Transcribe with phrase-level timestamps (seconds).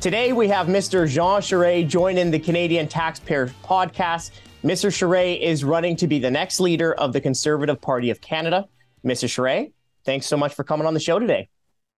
[0.00, 1.08] Today, we have Mr.
[1.08, 4.30] Jean Charest joining the Canadian Taxpayer Podcast.
[4.62, 4.90] Mr.
[4.92, 8.68] Charest is running to be the next leader of the Conservative Party of Canada.
[9.04, 9.24] Mr.
[9.24, 9.72] Charest,
[10.04, 11.48] thanks so much for coming on the show today.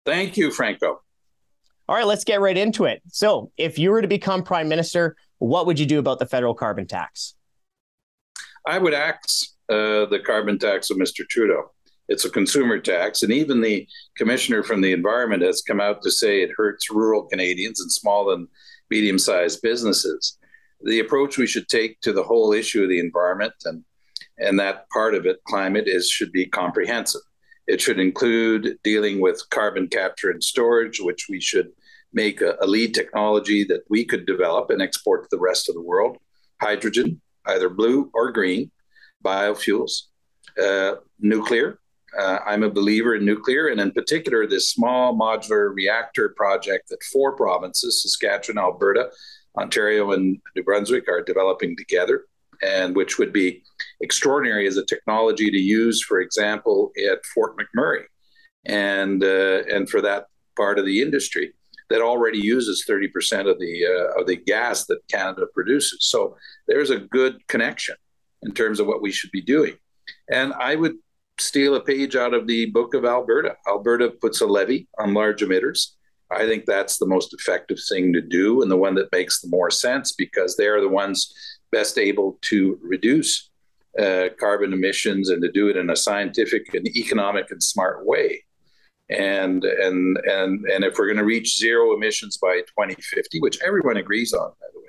[0.06, 1.02] Thank you, Franco.
[1.90, 3.02] All right, let's get right into it.
[3.08, 6.54] So, if you were to become prime minister, what would you do about the federal
[6.54, 7.34] carbon tax?
[8.66, 11.28] I would axe uh, the carbon tax of Mr.
[11.28, 11.70] Trudeau.
[12.10, 13.22] It's a consumer tax.
[13.22, 17.22] And even the commissioner from the environment has come out to say it hurts rural
[17.22, 18.48] Canadians and small and
[18.90, 20.36] medium sized businesses.
[20.82, 23.84] The approach we should take to the whole issue of the environment and
[24.38, 27.20] and that part of it, climate, is should be comprehensive.
[27.66, 31.68] It should include dealing with carbon capture and storage, which we should
[32.12, 35.74] make a, a lead technology that we could develop and export to the rest of
[35.74, 36.16] the world.
[36.60, 38.70] Hydrogen, either blue or green,
[39.22, 40.04] biofuels,
[40.60, 41.78] uh, nuclear,
[42.18, 47.02] uh, I'm a believer in nuclear, and in particular, this small modular reactor project that
[47.04, 49.10] four provinces Saskatchewan, Alberta,
[49.56, 52.26] Ontario, and New Brunswick are developing together,
[52.62, 53.62] and which would be
[54.00, 58.04] extraordinary as a technology to use, for example, at Fort McMurray,
[58.66, 61.52] and uh, and for that part of the industry
[61.90, 66.06] that already uses 30% of the uh, of the gas that Canada produces.
[66.06, 67.96] So there's a good connection
[68.42, 69.74] in terms of what we should be doing.
[70.30, 70.94] And I would
[71.40, 73.56] steal a page out of the book of Alberta.
[73.68, 75.92] Alberta puts a levy on large emitters.
[76.30, 79.48] I think that's the most effective thing to do and the one that makes the
[79.48, 81.34] more sense because they are the ones
[81.72, 83.50] best able to reduce
[83.98, 88.44] uh, carbon emissions and to do it in a scientific and economic and smart way.
[89.08, 93.96] And and and and if we're going to reach zero emissions by 2050, which everyone
[93.96, 94.86] agrees on, by the way,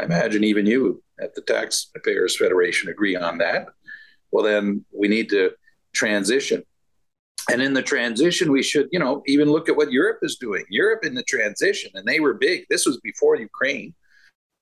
[0.00, 3.66] I imagine even you at the Taxpayers Federation agree on that.
[4.30, 5.50] Well, then we need to
[5.96, 6.62] transition.
[7.50, 10.64] And in the transition, we should, you know, even look at what Europe is doing.
[10.68, 12.66] Europe in the transition, and they were big.
[12.68, 13.94] This was before Ukraine,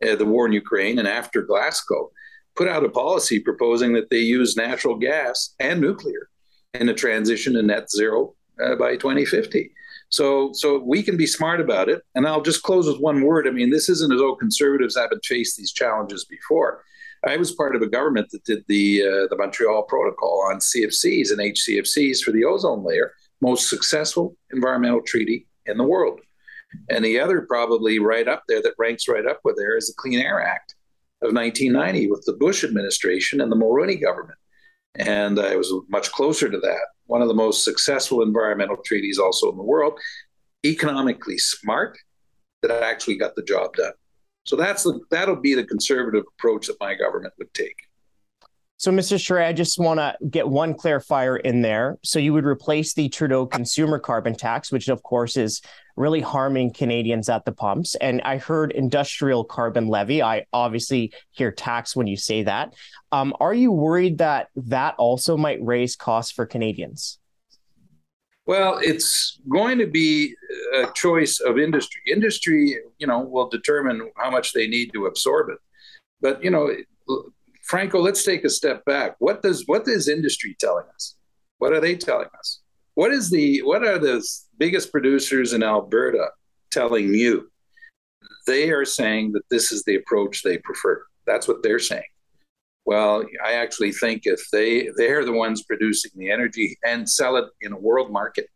[0.07, 2.11] uh, the war in Ukraine, and after Glasgow,
[2.57, 6.29] put out a policy proposing that they use natural gas and nuclear
[6.75, 9.73] in a transition to net zero uh, by 2050.
[10.11, 12.03] So, so we can be smart about it.
[12.15, 13.49] And I'll just close with one word.
[13.49, 16.85] I mean, this isn't as though conservatives haven't faced these challenges before.
[17.27, 21.31] I was part of a government that did the uh, the Montreal Protocol on CFCs
[21.31, 26.21] and HCFCs for the ozone layer, most successful environmental treaty in the world.
[26.91, 29.95] And the other, probably right up there, that ranks right up with there, is the
[29.97, 30.75] Clean Air Act
[31.23, 34.39] of 1990 with the Bush administration and the Mulroney government.
[34.97, 36.87] And I was much closer to that.
[37.07, 39.99] One of the most successful environmental treaties, also in the world,
[40.65, 41.99] economically smart,
[42.63, 43.93] that actually got the job done.
[44.45, 47.77] So that's the, that'll be the conservative approach that my government would take.
[48.77, 49.17] So, Mr.
[49.17, 51.97] Charest, I just want to get one clarifier in there.
[52.03, 55.63] So, you would replace the Trudeau consumer carbon tax, which of course is
[55.97, 57.95] really harming Canadians at the pumps.
[57.95, 60.23] And I heard industrial carbon levy.
[60.23, 62.75] I obviously hear tax when you say that.
[63.13, 67.19] Um, are you worried that that also might raise costs for Canadians?
[68.47, 70.35] Well, it's going to be
[70.75, 72.03] a choice of industry.
[72.07, 75.59] Industry, you know, will determine how much they need to absorb it.
[76.21, 76.71] But you know,
[77.63, 79.17] Franco, let's take a step back.
[79.19, 81.17] What does what is industry telling us?
[81.59, 82.61] What are they telling us?
[82.95, 84.23] What is the what are the
[84.59, 86.29] biggest producers in Alberta
[86.71, 87.51] telling you?
[88.47, 91.03] They are saying that this is the approach they prefer.
[91.27, 92.03] That's what they're saying.
[92.87, 97.47] Well, I actually think if they they're the ones producing the energy and sell it
[97.61, 98.49] in a world market,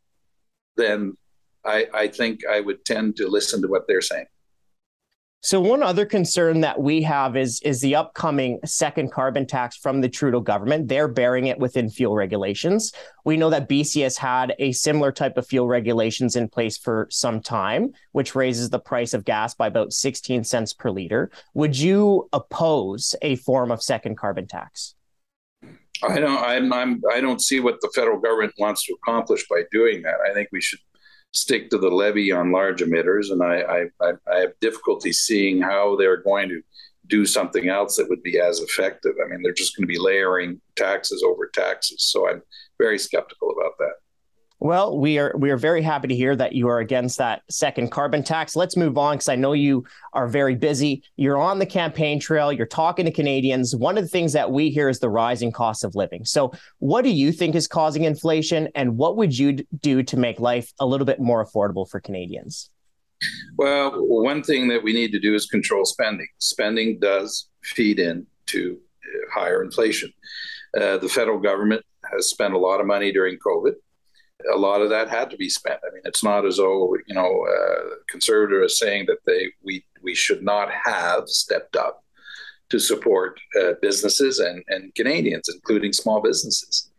[0.77, 1.17] then
[1.65, 4.27] I, I think I would tend to listen to what they're saying.
[5.41, 10.01] So one other concern that we have is is the upcoming second carbon tax from
[10.01, 10.89] the Trudeau government.
[10.89, 12.93] They're bearing it within fuel regulations.
[13.25, 17.07] We know that BC has had a similar type of fuel regulations in place for
[17.11, 21.31] some time, which raises the price of gas by about 16 cents per liter.
[21.55, 24.97] Would you oppose a form of second carbon tax?
[26.03, 26.39] I don't.
[26.39, 27.01] I'm, I'm.
[27.13, 30.17] I don't see what the federal government wants to accomplish by doing that.
[30.29, 30.81] I think we should
[31.33, 35.97] stick to the levy on large emitters, and I, I, I have difficulty seeing how
[35.97, 36.63] they're going to
[37.07, 39.15] do something else that would be as effective.
[39.25, 42.05] I mean, they're just going to be layering taxes over taxes.
[42.05, 42.43] So I'm
[42.79, 43.95] very skeptical about that.
[44.61, 47.93] Well, we are we are very happy to hear that you are against that second
[47.93, 48.57] carbon tax.
[48.57, 49.85] Let's move on because I know you
[50.15, 51.05] are very busy.
[51.15, 52.53] You're on the campaign trail.
[52.53, 53.77] You're talking to Canadians.
[53.77, 56.25] One of the things that we hear is the rising cost of living.
[56.25, 60.41] So, what do you think is causing inflation, and what would you do to make
[60.41, 62.69] life a little bit more affordable for Canadians?
[63.57, 66.29] Well, one thing that we need to do is control spending.
[66.39, 68.79] Spending does feed into
[69.33, 70.13] higher inflation.
[70.77, 73.75] Uh, the federal government has spent a lot of money during COVID
[74.53, 75.81] a lot of that had to be spent.
[75.85, 79.85] I mean, it's not as though you know uh, conservative is saying that they we
[80.03, 82.05] we should not have stepped up
[82.71, 86.91] to support uh, businesses and and Canadians, including small businesses.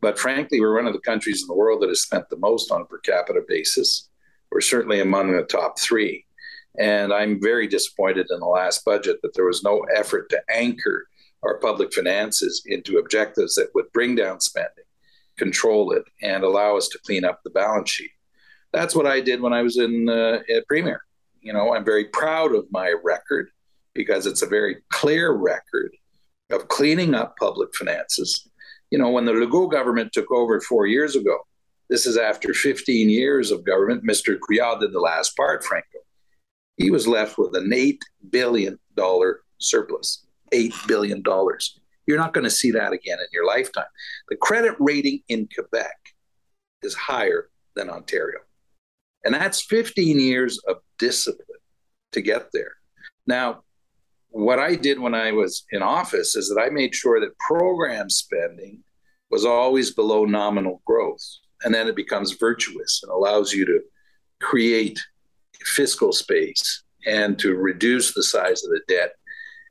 [0.00, 2.70] But frankly, we're one of the countries in the world that has spent the most
[2.70, 4.08] on a per capita basis.
[4.50, 6.24] We're certainly among the top three.
[6.78, 11.08] And I'm very disappointed in the last budget that there was no effort to anchor
[11.42, 14.84] our public finances into objectives that would bring down spending
[15.38, 18.10] control it, and allow us to clean up the balance sheet.
[18.72, 21.02] That's what I did when I was in uh, Premier.
[21.40, 23.48] You know, I'm very proud of my record
[23.94, 25.92] because it's a very clear record
[26.50, 28.48] of cleaning up public finances.
[28.90, 31.38] You know, when the Legault government took over four years ago,
[31.88, 34.04] this is after 15 years of government.
[34.04, 34.38] Mr.
[34.38, 35.86] Couillard did the last part, Franco.
[36.76, 37.98] He was left with an $8
[38.30, 38.78] billion
[39.58, 40.26] surplus.
[40.52, 41.22] $8 billion.
[42.10, 43.84] You're not going to see that again in your lifetime.
[44.28, 45.94] The credit rating in Quebec
[46.82, 48.40] is higher than Ontario.
[49.24, 51.46] And that's 15 years of discipline
[52.10, 52.72] to get there.
[53.28, 53.62] Now,
[54.30, 58.10] what I did when I was in office is that I made sure that program
[58.10, 58.82] spending
[59.30, 61.24] was always below nominal growth.
[61.62, 63.80] And then it becomes virtuous and allows you to
[64.40, 64.98] create
[65.62, 69.14] fiscal space and to reduce the size of the debt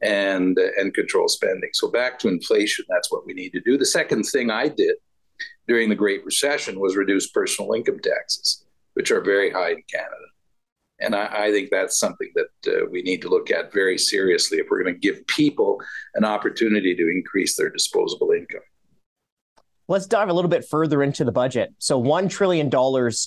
[0.01, 1.69] and and control spending.
[1.73, 3.77] So back to inflation, that's what we need to do.
[3.77, 4.95] The second thing I did
[5.67, 10.25] during the Great Recession was reduce personal income taxes, which are very high in Canada.
[11.01, 14.57] And I, I think that's something that uh, we need to look at very seriously
[14.57, 15.81] if we're going to give people
[16.15, 18.61] an opportunity to increase their disposable income.
[19.87, 21.73] Let's dive a little bit further into the budget.
[21.79, 22.69] So, $1 trillion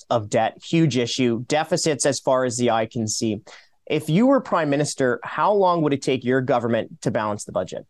[0.09, 3.41] of debt, huge issue, deficits as far as the eye can see.
[3.87, 7.51] If you were prime minister, how long would it take your government to balance the
[7.51, 7.85] budget?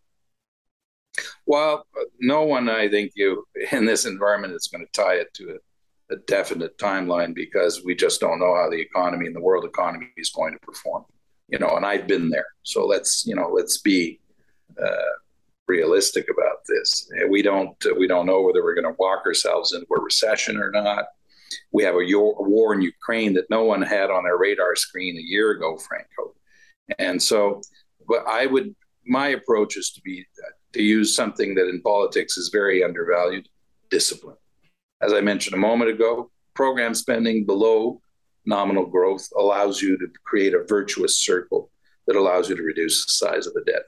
[1.46, 1.86] Well,
[2.20, 5.58] no one, I think, you in this environment is going to tie it to
[6.10, 9.66] a, a, definite timeline because we just don't know how the economy and the world
[9.66, 11.06] economy is going to perform.
[11.50, 14.20] You know, and I've been there, so let's you know let's be
[14.82, 15.14] uh,
[15.68, 17.08] realistic about this.
[17.30, 20.72] We don't we don't know whether we're going to walk ourselves into a recession or
[20.72, 21.06] not
[21.72, 25.22] we have a war in Ukraine that no one had on their radar screen a
[25.22, 26.36] year ago, Franco.
[27.00, 27.62] And so,
[28.08, 30.26] but I would, my approach is to be
[30.74, 33.48] to use something that in politics is very undervalued
[33.90, 34.38] discipline.
[35.02, 38.02] As I mentioned a moment ago, program spending below
[38.46, 41.70] nominal growth allows you to create a virtuous circle
[42.08, 43.84] that allows you to reduce the size of the debt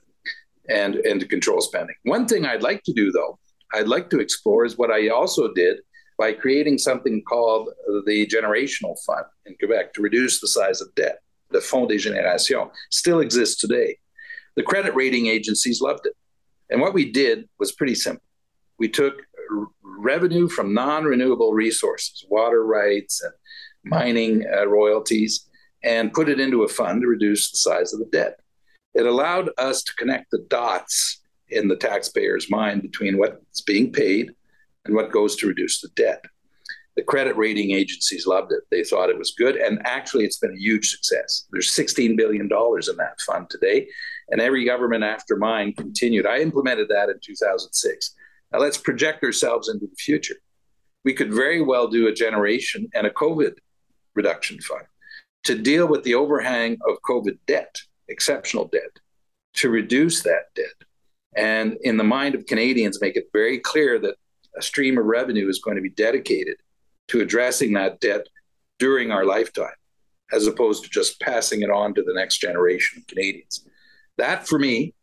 [0.69, 1.95] and, and to control spending.
[2.03, 3.39] One thing I'd like to do, though,
[3.73, 5.79] I'd like to explore is what I also did
[6.17, 7.69] by creating something called
[8.06, 11.19] the Generational Fund in Quebec to reduce the size of debt.
[11.51, 13.97] The Fonds des Générations still exists today.
[14.56, 16.13] The credit rating agencies loved it.
[16.69, 18.23] And what we did was pretty simple.
[18.79, 19.15] We took
[19.51, 23.33] r- revenue from non renewable resources, water rights and
[23.83, 25.47] mining uh, royalties,
[25.83, 28.39] and put it into a fund to reduce the size of the debt.
[28.94, 34.31] It allowed us to connect the dots in the taxpayer's mind between what's being paid
[34.85, 36.23] and what goes to reduce the debt.
[36.95, 38.61] The credit rating agencies loved it.
[38.71, 39.57] They thought it was good.
[39.57, 41.45] And actually, it's been a huge success.
[41.51, 42.49] There's $16 billion in
[42.97, 43.87] that fund today.
[44.29, 46.25] And every government after mine continued.
[46.25, 48.15] I implemented that in 2006.
[48.53, 50.38] Now let's project ourselves into the future.
[51.03, 53.55] We could very well do a generation and a COVID
[54.15, 54.86] reduction fund
[55.43, 57.75] to deal with the overhang of COVID debt,
[58.07, 59.00] exceptional debt,
[59.55, 60.65] to reduce that debt.
[61.36, 64.15] And in the mind of Canadians, make it very clear that
[64.57, 66.57] a stream of revenue is going to be dedicated
[67.09, 68.27] to addressing that debt
[68.79, 69.75] during our lifetime,
[70.31, 73.67] as opposed to just passing it on to the next generation of Canadians.
[74.17, 74.93] That, for me,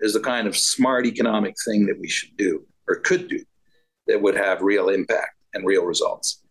[0.00, 3.42] is the kind of smart economic thing that we should do or could do
[4.06, 6.42] that would have real impact and real results.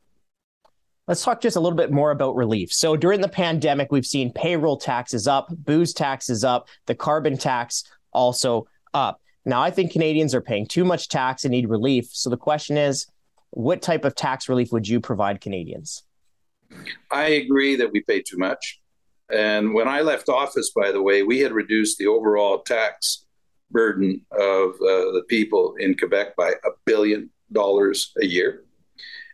[1.08, 2.72] Let's talk just a little bit more about relief.
[2.72, 7.84] So during the pandemic, we've seen payroll taxes up, booze taxes up, the carbon tax
[8.12, 9.20] also up.
[9.46, 12.10] Now, I think Canadians are paying too much tax and need relief.
[12.12, 13.08] So the question is,
[13.52, 16.04] what type of tax relief would you provide Canadians?
[17.12, 18.80] I agree that we pay too much.
[19.32, 23.26] And when I left office, by the way, we had reduced the overall tax
[23.72, 28.64] burden of uh, the people in Quebec by a billion dollars a year.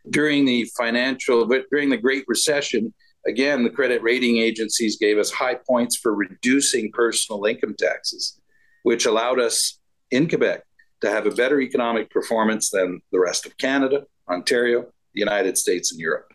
[0.09, 2.93] During the financial, during the Great Recession,
[3.25, 8.39] again, the credit rating agencies gave us high points for reducing personal income taxes,
[8.83, 9.79] which allowed us
[10.11, 10.63] in Quebec
[11.01, 14.81] to have a better economic performance than the rest of Canada, Ontario,
[15.13, 16.31] the United States, and Europe.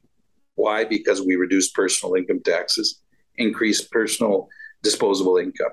[0.54, 0.84] Why?
[0.84, 3.00] Because we reduced personal income taxes,
[3.36, 4.48] increased personal
[4.82, 5.72] disposable income.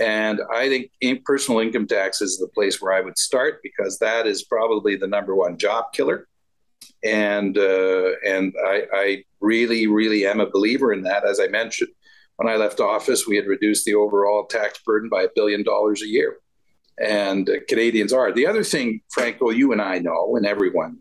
[0.00, 3.98] And I think in personal income tax is the place where I would start because
[3.98, 6.28] that is probably the number one job killer.
[7.04, 11.24] and uh, and I, I really really am a believer in that.
[11.24, 11.90] As I mentioned,
[12.36, 16.02] when I left office, we had reduced the overall tax burden by a billion dollars
[16.02, 16.38] a year,
[17.00, 18.32] and uh, Canadians are.
[18.32, 20.98] The other thing, Franco, you and I know, and everyone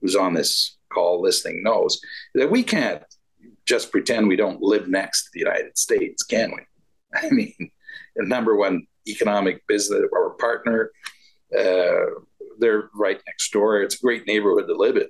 [0.00, 2.00] who's on this call listening knows
[2.34, 3.02] that we can't
[3.66, 6.62] just pretend we don't live next to the United States, can we?
[7.14, 7.70] I mean,
[8.16, 10.90] the number one economic business or partner,
[11.56, 12.06] uh,
[12.58, 13.82] they're right next door.
[13.82, 15.08] It's a great neighborhood to live in.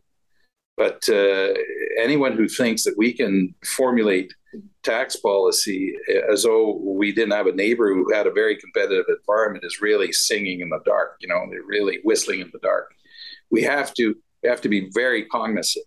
[0.77, 1.53] But uh,
[1.99, 4.33] anyone who thinks that we can formulate
[4.83, 5.95] tax policy
[6.31, 10.13] as though we didn't have a neighbor who had a very competitive environment is really
[10.13, 11.17] singing in the dark.
[11.21, 12.91] You know, they're really whistling in the dark.
[13.51, 15.85] We have to have to be very cognizant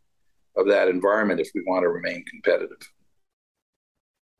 [0.56, 2.78] of that environment if we want to remain competitive.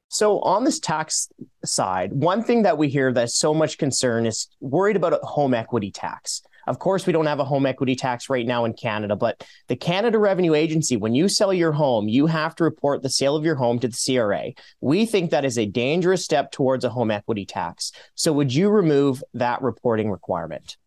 [0.10, 1.27] So on this tax
[1.65, 5.55] side, one thing that we hear that's so much concern is worried about a home
[5.55, 6.43] equity tax.
[6.67, 9.75] Of course, we don't have a home equity tax right now in Canada, but the
[9.75, 13.43] Canada Revenue Agency, when you sell your home, you have to report the sale of
[13.43, 14.51] your home to the CRA.
[14.82, 17.91] We think that is a dangerous step towards a home equity tax.
[18.15, 20.77] So, would you remove that reporting requirement?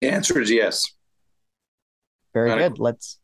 [0.00, 0.84] The answer is yes.
[2.32, 2.78] Very good.
[2.78, 3.18] Let's.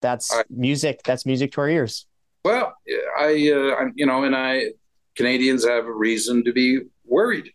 [0.00, 1.00] That's I, music.
[1.04, 2.06] That's music to our ears.
[2.44, 2.72] Well,
[3.18, 4.68] I, uh, you know, and I,
[5.16, 7.52] Canadians have a reason to be worried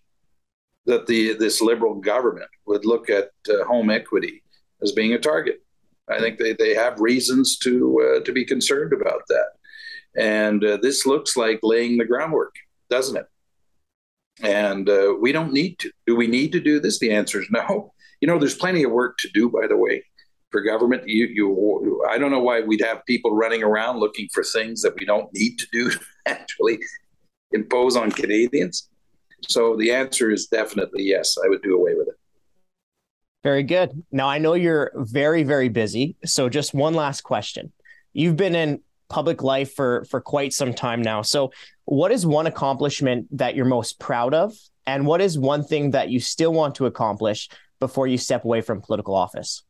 [0.85, 4.43] that the this liberal government would look at uh, home equity
[4.81, 5.61] as being a target.
[6.09, 9.47] I think they, they have reasons to uh, to be concerned about that,
[10.15, 12.55] and uh, this looks like laying the groundwork,
[12.89, 13.25] doesn't it?
[14.41, 15.91] And uh, we don't need to.
[16.05, 16.99] Do we need to do this?
[16.99, 17.91] The answer is no.
[18.21, 20.01] You know, there's plenty of work to do, by the way,
[20.49, 21.03] for government.
[21.05, 24.95] You, you, I don't know why we'd have people running around looking for things that
[24.97, 26.79] we don't need to do to actually
[27.51, 28.87] impose on Canadians.
[29.47, 31.37] So the answer is definitely yes.
[31.43, 32.15] I would do away with it.
[33.43, 34.03] Very good.
[34.11, 36.15] Now I know you're very, very busy.
[36.25, 37.73] So just one last question.
[38.13, 41.21] You've been in public life for for quite some time now.
[41.21, 41.51] So
[41.85, 44.53] what is one accomplishment that you're most proud of?
[44.87, 48.61] And what is one thing that you still want to accomplish before you step away
[48.61, 49.63] from political office?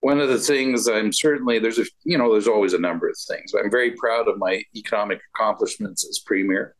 [0.00, 3.16] One of the things I'm certainly there's a you know there's always a number of
[3.28, 3.52] things.
[3.54, 6.76] I'm very proud of my economic accomplishments as premier.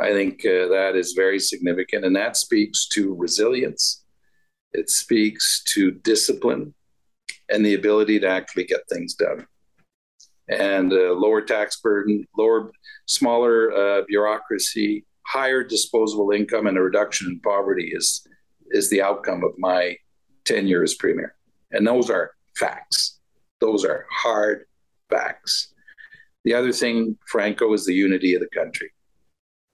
[0.00, 4.04] I think uh, that is very significant, and that speaks to resilience.
[4.72, 6.74] It speaks to discipline
[7.48, 9.46] and the ability to actually get things done.
[10.48, 12.70] And uh, lower tax burden, lower,
[13.06, 18.26] smaller uh, bureaucracy, higher disposable income, and a reduction in poverty is
[18.70, 19.96] is the outcome of my
[20.44, 21.34] tenure as premier.
[21.70, 23.18] And those are facts.
[23.60, 24.66] Those are hard
[25.10, 25.72] facts.
[26.44, 28.90] The other thing, Franco, is the unity of the country.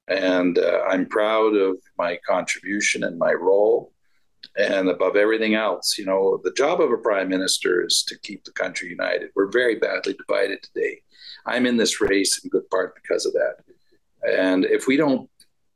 [0.08, 3.92] And uh, I'm proud of my contribution and my role.
[4.56, 8.44] And above everything else, you know, the job of a prime minister is to keep
[8.44, 9.30] the country united.
[9.34, 11.00] We're very badly divided today.
[11.46, 13.56] I'm in this race in good part because of that.
[14.26, 15.28] And if we don't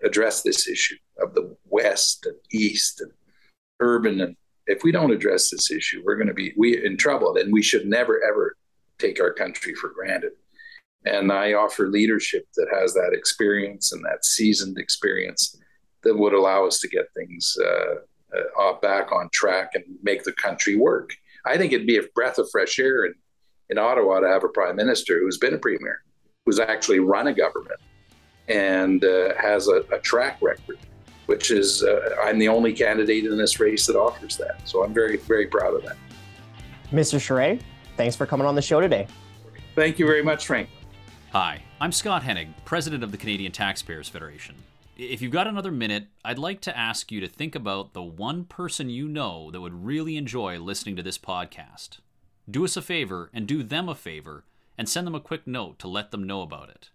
[0.03, 3.11] address this issue of the West and East and
[3.81, 7.37] urban, and if we don't address this issue, we're going to be we in trouble.
[7.37, 8.57] And we should never ever
[8.99, 10.33] take our country for granted.
[11.09, 15.57] And I offer leadership that has that experience and that seasoned experience
[16.03, 17.95] that would allow us to get things uh,
[18.61, 21.15] uh, back on track and make the country work.
[21.47, 23.15] I think it'd be a breath of fresh air in,
[23.71, 26.03] in Ottawa to have a prime minister who's been a premier,
[26.45, 27.81] who's actually run a government
[28.49, 30.79] and uh, has a, a, track record,
[31.27, 34.67] which is, uh, I'm the only candidate in this race that offers that.
[34.67, 35.97] So I'm very, very proud of that.
[36.93, 37.19] Mr.
[37.19, 37.61] Charest,
[37.99, 39.07] thanks for coming on the show today.
[39.75, 40.71] Thank you very much, Frank.
[41.33, 44.55] Hi, I'm Scott Hennig, President of the Canadian Taxpayers Federation.
[44.97, 48.45] If you've got another minute, I'd like to ask you to think about the one
[48.45, 51.99] person you know that would really enjoy listening to this podcast.
[52.51, 54.47] Do us a favor and do them a favor
[54.79, 56.89] and send them a quick note to let them know about it.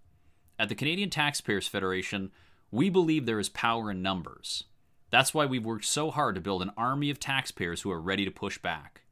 [0.57, 2.31] At the Canadian Taxpayers Federation,
[2.71, 4.63] we believe there is power in numbers.
[5.11, 8.25] That's why we've worked so hard to build an army of taxpayers who are ready
[8.25, 9.03] to push back.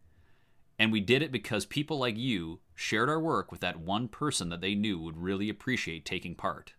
[0.80, 4.50] And we did it because people like you shared our work with that one person
[4.50, 6.74] that they knew would really appreciate taking part.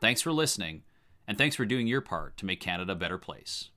[0.00, 0.82] Thanks for listening,
[1.26, 3.70] and thanks for doing your part to make Canada a better place.